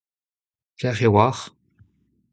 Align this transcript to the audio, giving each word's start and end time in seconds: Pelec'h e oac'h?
Pelec'h 0.77 1.03
e 1.07 1.09
oac'h? 1.13 1.45